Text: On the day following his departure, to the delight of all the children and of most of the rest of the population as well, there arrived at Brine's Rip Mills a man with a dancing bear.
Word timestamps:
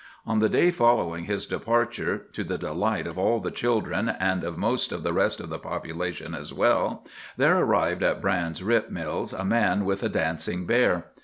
On 0.25 0.39
the 0.39 0.49
day 0.49 0.71
following 0.71 1.25
his 1.25 1.45
departure, 1.45 2.23
to 2.33 2.43
the 2.43 2.57
delight 2.57 3.05
of 3.05 3.19
all 3.19 3.39
the 3.39 3.51
children 3.51 4.09
and 4.09 4.43
of 4.43 4.57
most 4.57 4.91
of 4.91 5.03
the 5.03 5.13
rest 5.13 5.39
of 5.39 5.49
the 5.49 5.59
population 5.59 6.33
as 6.33 6.51
well, 6.51 7.05
there 7.37 7.55
arrived 7.59 8.01
at 8.01 8.19
Brine's 8.19 8.63
Rip 8.63 8.89
Mills 8.89 9.31
a 9.31 9.45
man 9.45 9.85
with 9.85 10.01
a 10.01 10.09
dancing 10.09 10.65
bear. 10.65 11.11